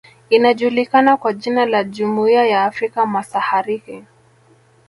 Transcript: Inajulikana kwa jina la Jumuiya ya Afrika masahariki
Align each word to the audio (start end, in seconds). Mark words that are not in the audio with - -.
Inajulikana 0.29 1.17
kwa 1.17 1.33
jina 1.33 1.65
la 1.65 1.83
Jumuiya 1.83 2.45
ya 2.45 2.63
Afrika 2.63 3.05
masahariki 3.05 4.03